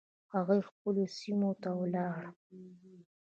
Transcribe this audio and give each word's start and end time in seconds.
هغوی 0.33 0.59
خپلو 0.69 1.03
سیمو 1.17 1.51
ته 1.61 1.69
ولاړل. 1.81 2.29